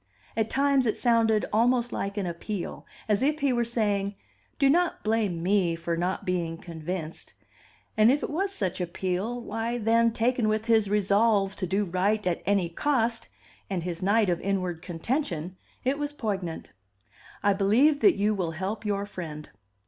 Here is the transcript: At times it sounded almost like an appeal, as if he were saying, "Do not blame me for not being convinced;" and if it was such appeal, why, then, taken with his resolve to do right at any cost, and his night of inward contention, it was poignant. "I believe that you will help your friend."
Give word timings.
At 0.35 0.49
times 0.49 0.87
it 0.87 0.97
sounded 0.97 1.45
almost 1.53 1.93
like 1.93 2.17
an 2.17 2.25
appeal, 2.25 2.87
as 3.07 3.21
if 3.21 3.41
he 3.41 3.53
were 3.53 3.63
saying, 3.63 4.15
"Do 4.57 4.67
not 4.67 5.03
blame 5.03 5.43
me 5.43 5.75
for 5.75 5.95
not 5.95 6.25
being 6.25 6.57
convinced;" 6.57 7.35
and 7.95 8.11
if 8.11 8.23
it 8.23 8.31
was 8.31 8.51
such 8.51 8.81
appeal, 8.81 9.39
why, 9.39 9.77
then, 9.77 10.11
taken 10.11 10.47
with 10.47 10.65
his 10.65 10.89
resolve 10.89 11.55
to 11.57 11.67
do 11.67 11.85
right 11.85 12.25
at 12.25 12.41
any 12.47 12.67
cost, 12.67 13.27
and 13.69 13.83
his 13.83 14.01
night 14.01 14.31
of 14.31 14.41
inward 14.41 14.81
contention, 14.81 15.55
it 15.83 15.99
was 15.99 16.13
poignant. 16.13 16.71
"I 17.43 17.53
believe 17.53 17.99
that 17.99 18.15
you 18.17 18.33
will 18.33 18.53
help 18.53 18.83
your 18.83 19.05
friend." 19.05 19.49